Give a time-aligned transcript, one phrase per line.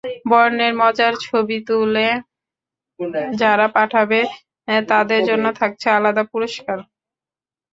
[0.31, 2.07] বর্ণের মজার ছবি তুলে
[3.41, 4.19] যারা পাঠাবে,
[4.89, 6.77] তাদের জন্য থাকছে আলাদা পুরস্কার।